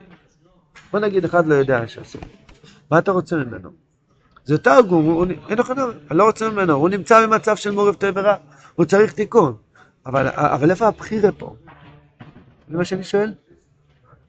[0.92, 2.22] בוא נגיד אחד לא יודע שאסור.
[2.90, 3.70] מה אתה רוצה ממנו?
[4.44, 7.94] זה יותר הוא- אין לך דבר, אני לא רוצה ממנו, הוא נמצא במצב של מורב
[7.94, 8.34] טוב ורע,
[8.74, 9.56] הוא צריך תיקון.
[10.06, 11.56] אבל, אבל איפה הבחירה פה?
[12.68, 13.34] זה מה שאני שואל?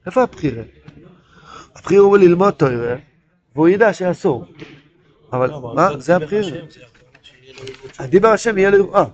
[0.06, 0.62] איפה הבחירה?
[1.76, 2.94] הבחירה הוא ללמוד תורה,
[3.54, 4.44] והוא ידע שאסור.
[5.32, 5.88] אבל לא, מה?
[5.98, 6.58] זה הבחירה.
[7.98, 9.04] הדיבר השם יהיה לו, אה,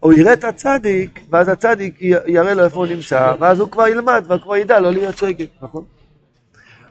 [0.00, 4.24] הוא יראה את הצדיק, ואז הצדיק יראה לו איפה הוא נמצא, ואז הוא כבר ילמד,
[4.28, 5.84] וכבר ידע לא להיות שגג, נכון?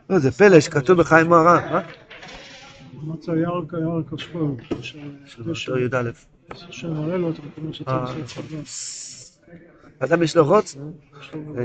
[0.09, 1.81] לא, זה פלא שכתוב בחיים מוהר"ן, מה?
[3.03, 4.57] מצא ירק הירק השפור,
[5.25, 5.95] שלושה י"א.
[5.95, 6.11] אה,
[6.51, 8.23] לעשות נכון.
[8.25, 8.57] צבא.
[9.99, 10.75] אדם יש לו רוץ,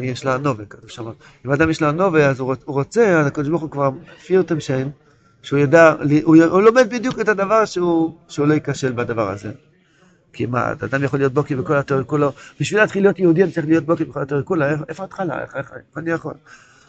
[0.03, 1.05] יש לו הנובה, כתוב שם.
[1.46, 3.90] אם אדם יש לו הנובה, אז הוא רוצ- הוא רוצה, הקדוש ברוך הוא כבר
[4.26, 4.88] פירטם שם,
[5.42, 9.50] שהוא ידע, הוא לומד בדיוק את הדבר שהוא לא ייכשל בדבר הזה.
[10.33, 13.66] כי מה, אדם יכול להיות בוקי בכל התיאוריה כולו, בשביל להתחיל להיות יהודי אני צריך
[13.66, 16.35] להיות בוקי בכל התיאוריה כולו, איפה- ההתחלה, איך איך- איך אני יכול?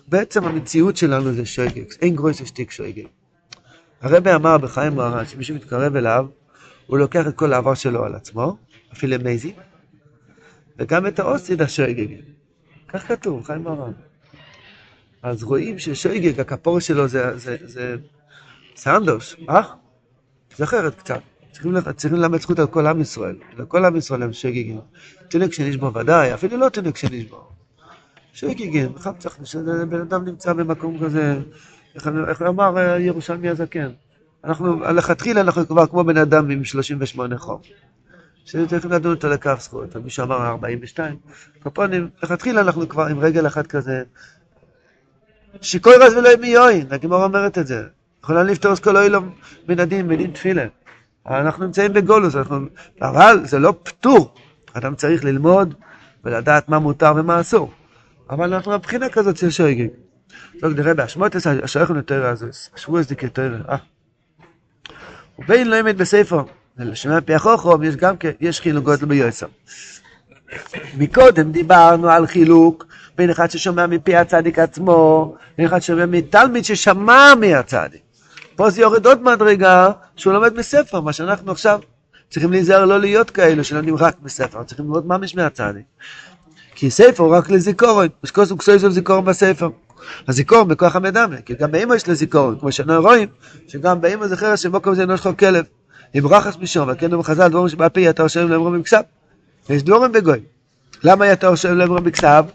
[0.07, 3.07] בעצם המציאות שלנו זה שויגקס, אין גרויס שטיק שויגק.
[4.01, 6.25] הרבי אמר בחיים מוהר"ן, שמישהו מתקרב אליו,
[6.87, 8.57] הוא לוקח את כל העבר שלו על עצמו,
[8.93, 9.53] אפילו מייזי,
[10.79, 12.15] וגם את האוסיד השויגג.
[12.87, 13.91] כך כתוב, חיים מוהר"ן.
[15.23, 17.95] אז רואים ששויגג, הכפור שלו זה, זה, זה,
[18.87, 19.61] אנדוש, אה?
[20.57, 21.19] זה אחרת קצת.
[21.51, 21.75] צריכים,
[22.11, 23.35] ללמד זכות על כל עם ישראל.
[23.57, 24.79] לכל עם ישראל הם שויגגים.
[25.27, 27.47] תינוק שנשבו ודאי, אפילו לא תינוק שנשבו.
[28.33, 31.39] שויגגים, חם צריך, שבן אדם נמצא במקום כזה,
[31.95, 33.89] איך, אמר אה, ירושלמי הזקן?
[34.43, 37.61] אנחנו, לכתחילה אנחנו כבר כמו בן אדם עם 38 חום.
[38.45, 41.15] שצריכים לדון אותו לכף זכות, מישהו אמר 42.
[41.63, 44.03] קופונים, לכתחילה אנחנו כבר עם רגל אחת כזה.
[45.61, 47.83] שיקוי רז ולא ימי יוין, הגמרא אומרת את זה.
[48.23, 49.35] יכולה לפתור את כל אוילום
[49.69, 50.65] מן הדין, מדין תפילה.
[51.27, 52.57] אנחנו נמצאים בגולוס, אנחנו...
[53.01, 54.33] אבל זה לא פטור.
[54.73, 55.73] אדם צריך ללמוד
[56.23, 57.71] ולדעת מה מותר ומה אסור.
[58.29, 59.87] אבל אנחנו מבחינה כזאת של שויגג.
[60.63, 63.77] לא, נראה באשמות השייכנו הזו, שבוע זה כתרא, אה.
[65.39, 66.43] ובין לא אמת בספר,
[66.77, 69.47] לשמע פי החוכם, יש גם כן, יש חילוק גודל ביועצם.
[70.97, 72.85] מקודם דיברנו על חילוק
[73.17, 78.01] בין אחד ששומע מפי הצדיק עצמו, בין אחד ששומע מתלמיד ששמע מהצדיק.
[78.61, 81.79] פה זה יורד עוד מדרגה שהוא לומד מספר, מה שאנחנו עכשיו
[82.29, 85.85] צריכים להיזהר לא להיות כאלו שלומדים רק בספר, צריכים ללמוד ממש מהצדיק.
[86.75, 89.69] כי ספר הוא רק לזיכורון, ושכל סוג סויז הוא זיכורון בספר.
[90.27, 93.27] הזיכורון בכוח המדמה, כי גם באמא יש לה זיכורון, כמו שאנחנו רואים,
[93.67, 95.65] שגם באמא זה חרס שבוקר זה אנוש חוק כלב.
[96.13, 99.01] עם רחש משום, וכן הוא חז"ל דבורים שבעל פי יתר שם לאמרו במקסב.
[99.69, 100.39] יש דבורים בגוי.
[101.03, 102.45] למה יתר שם לאמרו במקסב?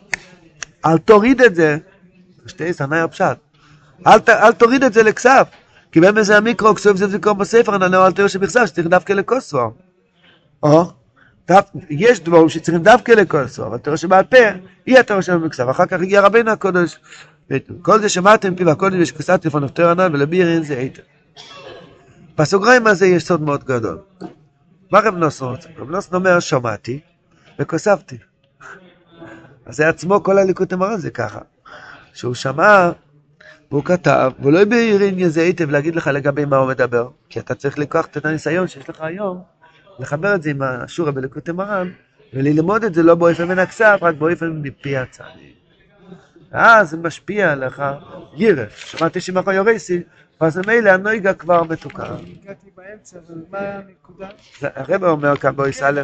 [0.87, 1.77] אל תוריד את זה,
[2.47, 3.37] שתי סנאי הפשט.
[4.07, 5.49] אל, אל תוריד את זה לכסף.
[5.92, 9.59] כי באמת זה המיקרו, כסוף זה זיכרון בספר, נענו אל תראו שבכסף, שצריך דווקא לכוסו.
[10.62, 10.85] או,
[11.90, 14.37] יש דברים שצריכים דווקא לכוסו, אבל תראו שבעל פה,
[14.87, 15.68] אי התורה שם במקסב.
[15.68, 16.99] אחר כך הגיע רבינו הקודש.
[17.83, 21.03] כל זה שמעתם פי והקודש ושכוסת טלפון נפטר ענן ולבירין זה איתן.
[22.38, 23.99] בסוגריים הזה יש סוד מאוד גדול.
[24.92, 25.68] מה רב נוסון רוצה?
[25.79, 27.01] רב נוסון אומר, שמעתי
[27.59, 28.18] וכוספתי.
[29.66, 31.40] אז זה עצמו, כל הליקוט המרן זה ככה.
[32.14, 32.90] שהוא שמע,
[33.70, 37.55] והוא כתב, והוא לא הבהיר איזה היטב להגיד לך לגבי מה הוא מדבר, כי אתה
[37.55, 39.42] צריך לקחת את הניסיון שיש לך היום,
[39.98, 41.90] לחבר את זה עם השורה בליקוט המרן,
[42.35, 45.57] וללמוד את זה לא באופן מן הכסף, רק באופן מפי הצדיק.
[46.52, 47.83] ואז זה משפיע עליך
[48.37, 48.64] גירה.
[48.76, 50.02] שמעתי שמחה יורסי,
[50.40, 52.02] ואז ממילא הנויגה כבר מתוקן.
[52.02, 54.29] הגעתי באמצע, אבל מה הנקודה?
[54.62, 56.02] הרב אומר כאן בויס א',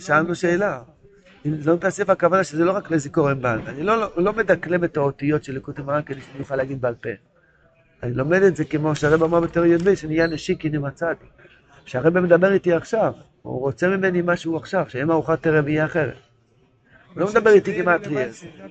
[0.00, 0.80] שאלנו שאלה.
[1.44, 3.70] לא מתאסף הכוונה שזה לא רק לזיכרון בעל פה.
[3.70, 7.08] אני לא, לא מדקלם את האותיות של ליקוט המרן כדי שאני אוכל להגיד בעל פה.
[8.02, 10.26] אני לומד את זה כמו שהרב אמר בתור י"ב, שנהיה
[10.74, 11.28] עם הצדיק.
[11.84, 16.14] שהרב מדבר איתי עכשיו, הוא רוצה ממני משהו עכשיו, שיהיה מארוחת ערב יהיה אחרת.
[17.14, 18.28] הוא לא מדבר איתי גימטריה.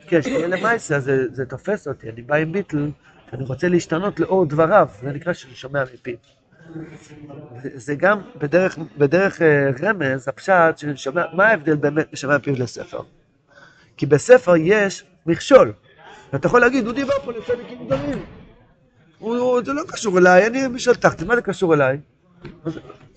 [0.08, 2.90] כן, שתהיה למעשה, זה, זה תופס אותי, אני בא עם ביטל,
[3.34, 6.16] אני רוצה להשתנות לאור דבריו, זה נקרא שאני שומע מפיו.
[7.76, 13.02] זה- גם בדרך, בדרך אה, רמז, הפשט, שאני שומע, מה ההבדל באמת משומע מפיו לספר?
[13.98, 15.74] כי בספר יש מכשול.
[16.34, 18.26] ואתה יכול להגיד, הוא דיבר פה לצדיקים גדולים.
[19.66, 21.98] זה לא קשור אליי, אני משל תחתי, מה זה קשור אליי?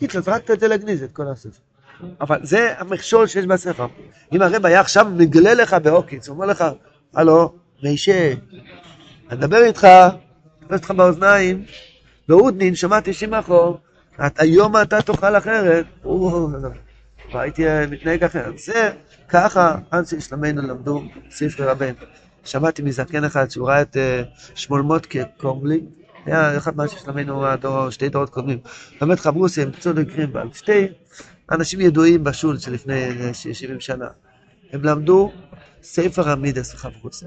[0.01, 1.61] היטלר, זרקת את זה לגניז, את כל הספר.
[2.21, 3.87] אבל זה המכשול שיש בספר.
[4.33, 6.65] אם הרב היה עכשיו מגלה לך בעוקיץ, הוא אומר לך,
[7.15, 8.33] הלו, מישה,
[9.31, 9.87] אני מדבר איתך,
[10.61, 11.65] תופס אותך באוזניים,
[12.29, 13.77] בהודנין, שמעתי שמחו,
[14.27, 15.87] את- היום אתה תאכל אחרת,
[17.35, 18.59] והייתי אה, מתנהג אחרת.
[18.59, 18.91] זה
[19.29, 21.95] ככה אנשי שלמנו למדו ספרי רבנו.
[22.45, 24.23] שמעתי מזקן אחד שהוא ראה את אה,
[24.55, 25.81] שמואל מוטקה קורמלי,
[26.27, 27.45] היה אחד מאנשי שלמנו
[27.91, 28.59] שתי דורות קודמים.
[29.01, 30.87] באמת חברוסי הם צודק גרינבלד, שתי
[31.51, 34.07] אנשים ידועים בשול שלפני אה, ש- 70 שנה.
[34.73, 35.33] הם למדו
[35.83, 37.27] ספר המידס וחברוסי.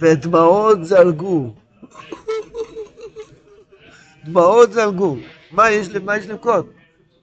[0.00, 1.54] ודמעות זלגו.
[4.24, 5.16] דמעות זלגו.
[5.50, 6.66] מה יש ל- מה יש לבכות?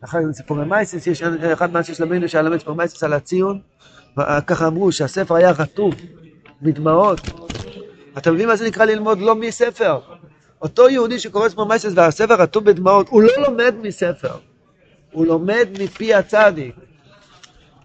[0.03, 3.59] אחר כך סיפורי מייסס, יש אחד מהאנשים שלמדנו שהיה לומד סיפורי מייסס על הציון,
[4.47, 5.93] ככה אמרו שהספר היה רטוב
[6.61, 7.19] מדמעות.
[8.17, 9.99] אתם מבינים מה זה נקרא ללמוד לא מספר?
[10.61, 14.37] אותו יהודי שקורא סיפורי מייסס והספר רטוב בדמעות, הוא לא לומד מספר,
[15.11, 16.75] הוא לומד מפי הצדיק.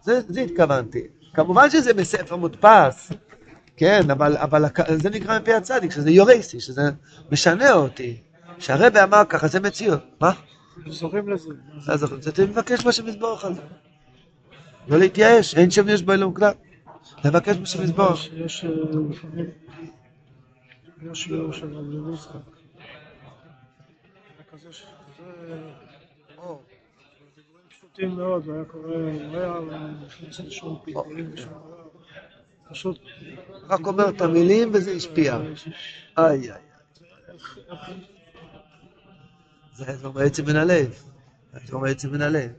[0.02, 1.02] זה, זה התכוונתי.
[1.34, 3.12] כמובן שזה בספר מודפס,
[3.76, 6.82] כן, אבל, אבל זה נקרא מפי הצדיק, שזה יורסי, שזה
[7.32, 8.16] משנה אותי.
[8.58, 10.00] שהרבא אמר ככה, זה מציאות.
[10.20, 10.32] מה?
[10.86, 11.48] זוכים לזה.
[11.88, 13.52] אז אתה מבקש מה שמזבורך על.
[14.88, 16.52] לא להתייאש, אין שם יש בו אלוהים כלל.
[17.24, 18.26] לבקש מה שמזבורך.
[18.32, 18.70] יש- אה,
[19.10, 19.46] לפעמים,
[21.12, 21.28] יש
[24.52, 24.68] כזה
[26.38, 26.62] אור.
[27.68, 29.54] פשוטים מאוד, והיה
[30.46, 31.52] לשום ושום.
[32.70, 32.98] פשוט...
[33.68, 35.38] רק אומר את המילים וזה השפיע.
[36.18, 36.60] איי איי.
[39.76, 40.86] זה זה אומר עצם מן הלב.
[41.66, 42.50] זה אומר עצם מן הלב.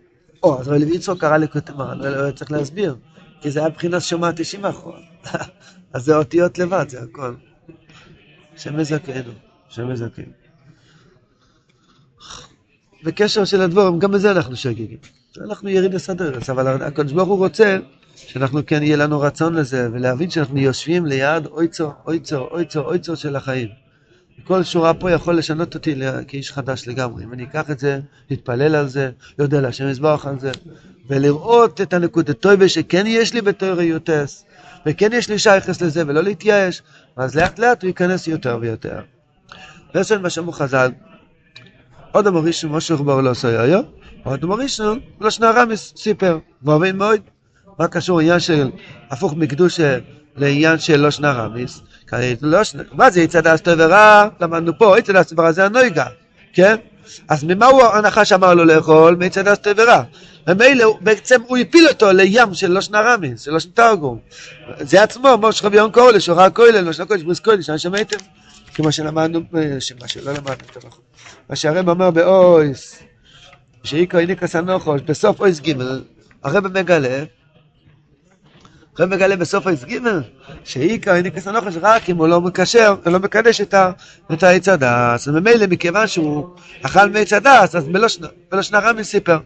[0.44, 2.96] או, אז רבי יצחק קרא לכותמה, לא לא צריך להסביר.
[3.42, 5.02] כי זה היה מבחינת שומע 90 אחרון.
[5.94, 7.34] אז זה אותיות לבד, זה הכל.
[8.58, 9.32] שם מזכנו,
[9.70, 10.34] שם מזכנו.
[13.04, 14.98] בקשר של הדבורים, גם בזה אנחנו שגיגים.
[15.42, 17.78] אנחנו יריד לסדר, אבל הקדוש ברוך הוא רוצה
[18.16, 23.36] שאנחנו כן יהיה לנו רצון לזה, ולהבין שאנחנו יושבים ליד אויצו, אויצו, אויצו, אויצו של
[23.36, 23.85] החיים.
[24.44, 25.96] כל שורה פה יכול לשנות אותי
[26.28, 27.24] כאיש חדש לגמרי.
[27.24, 30.52] אם אני אקח את זה, להתפלל על זה, יודע להשם יזבח על זה,
[31.10, 34.46] ולראות את הנקודת טויבה שכן יש לי בתור יוטס,
[34.86, 36.82] וכן יש לי שייכס לזה, ולא להתייאש,
[37.16, 39.00] אז לאט לאט הוא ייכנס יותר ויותר.
[39.96, 40.92] לסן מה שאמרו חז"ל,
[42.12, 43.80] עוד אמר ראשון משה בר לא עושה היה,
[44.24, 47.22] עוד אמר ראשון לא שנה רמיס סיפר, ואוהבים מאוד.
[47.80, 48.70] מה קשור עניין של
[49.10, 49.98] הפוך מקדושה
[50.36, 51.82] לעניין של לא שנה רמיס?
[52.42, 52.60] לא
[52.92, 54.28] מה זה יצא דס טוב ורע?
[54.42, 56.06] למדנו פה, יצא דס טוב ורע זה הנויגה,
[56.54, 56.76] כן?
[57.28, 59.16] אז ממה הוא הנחש אמר לו לאכול?
[59.16, 60.04] מיצא דס טוב ורע.
[60.48, 64.20] ומילא בעצם הוא הפיל אותו לים של לא שנה רמיס, של לא שנה תרגום.
[64.80, 68.18] זה עצמו, מוש רבי יום קורא לשורה כולל, לא שנה קודש בריס קודש, מה שמעתם?
[68.74, 71.02] כמו שלמדנו, אה, שמה שלא למדנו, נכון.
[71.50, 73.04] מה שהרב אומר באויס,
[73.84, 75.74] שאיקו איניקס הנוחוש, בסוף אויס ג'
[76.44, 77.24] הרב מגלה,
[79.00, 79.98] הרב מגלה בסוף אויס ג'
[80.64, 86.08] שאיקו איניקס הנוחוש רק אם הוא לא מקשר, לא מקדש את העץ הדס, וממילא מכיוון
[86.08, 86.48] שהוא
[86.82, 89.38] אכל מעץ הדס, אז בלא שנה- בלא שנה רמי סיפר.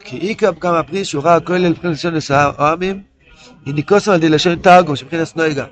[0.00, 2.14] כי איקו גם הפריס שהוא ראה כולל מבחינת לשון
[2.58, 3.02] העמים,
[3.66, 5.64] איניקוסו על די לשון תרגום, שמבחינת נויגה.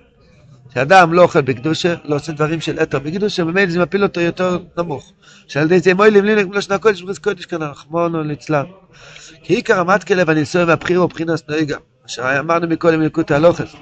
[0.75, 4.59] שאדם לא אוכל בקדושה, לא עושה דברים של אתר בקדושה, ממילא זה מפיל אותו יותר
[4.79, 5.13] נמוך.
[5.49, 8.65] שעל ידי זה מוילים לי לא שנה קודש בריס קודש כאן, רחמונו ליצלן.
[9.43, 9.63] כי
[10.07, 13.73] כלב הניסוי והבחירו מבחינת נויגה, אשר אמרנו מקודם מלכות ההלוכס,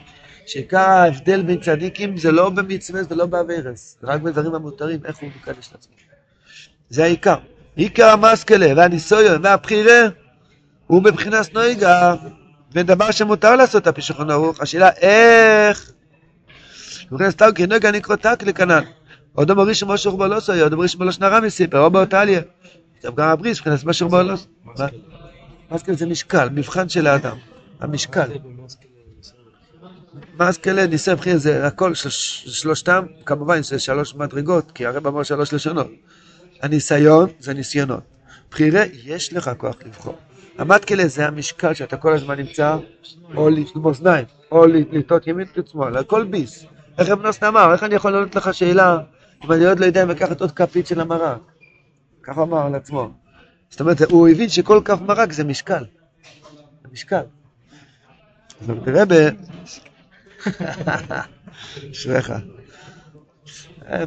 [0.46, 5.16] שעיקר ההבדל בין צדיקים זה לא במצווה, זה לא באווירס, זה רק בדברים המותרים, איך
[5.18, 5.92] הוא מקדש את עצמו.
[6.88, 7.37] זה העיקר.
[7.76, 10.09] עיקר המסקלה והניסוי והבחירה
[10.87, 12.14] הוא בבחינת נויגה,
[12.72, 15.92] ודבר שמותר לעשות על פי שולחן ערוך, השאלה איך
[17.28, 18.83] סתם כי נגע נקרא תק לכנן.
[19.35, 22.40] עוד אמר ראשון משהו בו לא סויה, עוד אמר ראשון בלא שנרה מסיפר, או באותליה.
[23.04, 24.35] גם הבריס, מבחינת משהו בו לא.
[25.70, 27.37] מסקל זה משקל, מבחן של האדם.
[27.80, 28.28] המשקל.
[30.40, 32.10] מסקל ניסי בחירה זה הכל, של-
[32.50, 35.86] שלושתם, כמובן זה שלוש מדרגות, כי הרב אמר שלוש לשונות.
[36.62, 38.02] הניסיון זה ניסיונות.
[38.50, 40.16] בחירה, יש לך כוח לבחור.
[40.58, 42.76] המטקלה זה המשקל שאתה כל הזמן נמצא,
[43.36, 46.64] או למאזניים, או לטעות ימין ושמאל, הכל ביס.
[46.98, 48.98] איך רב נוסן אמר, איך אני יכול לענות לך שאלה
[49.44, 51.38] אם אני עוד לא יודע אם לקחת עוד כפית של המרק?
[52.22, 53.10] ככה אמר על עצמו.
[53.70, 55.84] זאת אומרת, הוא הבין שכל כף מרק זה משקל.
[56.82, 57.22] זה משקל.
[58.61, 58.66] אז
[59.09, 59.29] ב...
[61.92, 62.33] אשריך.
[63.88, 64.05] אה.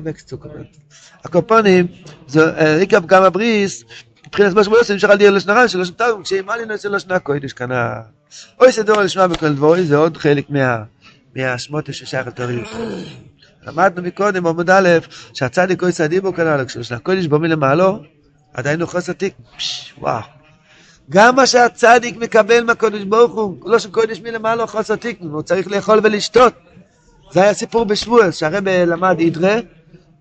[1.23, 1.87] הקופונים,
[2.27, 3.83] זה עיקב גם הבריס,
[4.27, 7.93] מבחינת מה שבו אפשר לדיר לשנרן שלוש תרגום, כשאם לי נעשה לשנה קוידש כנה.
[8.59, 10.83] אוי סדור לשמוע בכל דבורי, זה עוד חלק מה...
[11.35, 12.67] מהשמוטה ששייך לתוריות.
[13.63, 14.89] למדנו מקודם בעמוד א',
[15.33, 18.03] שהצדיק אוי סדיבו כנ"ל, כשלשנה קוידש בו מלמעלו,
[18.53, 19.33] עדיין הוא חוסר תיק.
[19.97, 20.42] וואו.
[21.09, 25.99] גם מה שהצדיק מקבל מהקודש ברוך הוא, לא שקודש מלמעלו חוסר תיק, הוא צריך לאכול
[26.03, 26.53] ולשתות.
[27.31, 29.55] זה היה סיפור בשבועס, שהרב למד אידרה,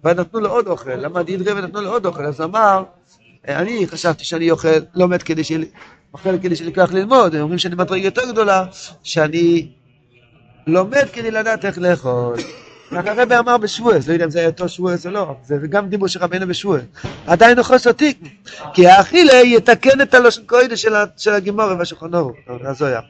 [0.05, 2.83] ונתנו לו עוד אוכל, למד אידרה ונתנו לו עוד אוכל, אז אמר,
[3.49, 5.67] אני חשבתי שאני אוכל, לומד כדי שיהיה לי,
[6.15, 8.65] אוכל כדי שיהיה לי כוח ללמוד, הם אומרים שאני מדרגה יותר גדולה,
[9.03, 9.69] שאני
[10.67, 12.37] לומד כדי לדעת איך לאכול.
[12.97, 16.09] הרב אמר בשבועס, לא יודע אם זה היה אותו שבועס או לא, זה גם דיבור
[16.09, 16.83] של רבינו בשבועס.
[17.27, 18.19] עדיין הוא חוסר תיק,
[18.75, 22.33] כי האכילה יתקן את הלושן קוידש של ה- של הגימורי והשולחנורו,
[22.65, 23.01] הזויה.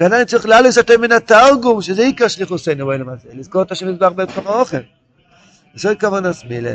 [0.00, 4.08] ועדיין צריך לעלות יותר מן התרגום, שזה עיקר שליחוסנו, בואי למעשה, לזכור את השם יזבח
[4.16, 4.76] בתוך האוכל.
[5.74, 6.70] זה כוונה סמילה.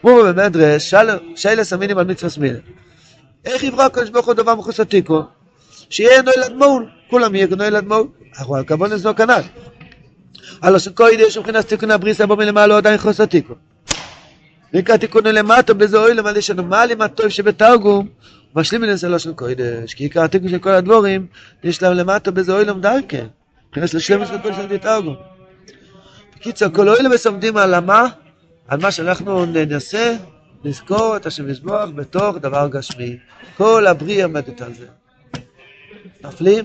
[0.00, 0.94] כמו במדרש,
[1.36, 2.58] שיילס המינים על מצווה סמילה.
[3.44, 5.24] איך יברא הקדוש ברוך הוא דבר מחוץ לתיקון?
[5.90, 8.06] שיהיה נועל אדמול, כולם יהיה נועל אדמול.
[8.38, 9.40] אבל הכוונה זה לא כנ"ל.
[10.64, 13.56] הלא שקוידש מבחינת תיקון הבריסה בו מלמעלה עדיין חוסר תיקון.
[14.74, 18.08] ויקרא תיקון למטה בזה אוי למעלה יש לנו מעלים הטוב שבתרגום
[18.54, 21.26] משלים מן זה לשון קוידש כי עיקר התיקון של כל הדבורים
[21.64, 23.16] יש להם למטה בזה אוי למדרכי
[23.68, 25.16] מבחינת לשלם של כל של תרגום.
[26.36, 28.06] בקיצור כל אוי למסמדים על מה?
[28.68, 30.16] על מה שאנחנו ננסה
[30.64, 33.16] לזכור את השם יזבוח בתוך דבר גשמי
[33.56, 34.86] כל הבריאה עומדת על זה
[36.22, 36.64] נופלים,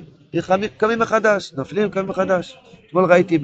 [0.78, 2.58] קמים מחדש, נופלים, קמים מחדש.
[2.88, 3.38] אתמול ראיתי,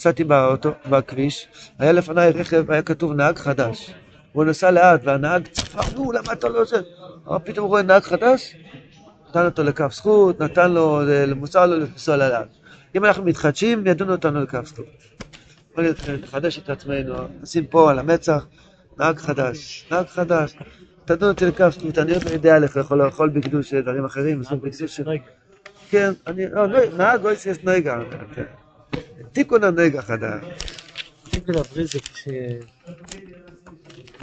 [0.00, 3.94] נסעתי באוטו, בכביש, היה לפניי רכב, היה כתוב נהג חדש.
[4.32, 6.76] הוא נסע לאט, והנהג צפר, נו, למה אתה לא עושה?
[7.44, 8.56] פתאום הוא רואה נהג חדש,
[9.28, 11.00] נתן אותו לקו זכות, נתן לו,
[11.36, 12.48] מוצר לו לנסוע לאט.
[12.94, 14.86] אם אנחנו מתחדשים, ידונו אותנו לקו זכות.
[15.76, 15.84] בוא
[16.22, 18.46] נחדש את עצמנו, נשים פה על המצח,
[18.98, 20.56] נהג חדש, נהג חדש.
[21.04, 24.58] תדון אותי לקו זכות, אני עוד לא יודע איך לאכול לאכול בקדוש דברים אחרים, בסוף
[24.58, 25.00] בקדוש
[25.90, 27.96] כן, אני, לא, נהג אוי שיש נגע,
[29.32, 30.44] תיקון הנגע חדש.
[31.30, 32.28] תיקון הבריזה כש...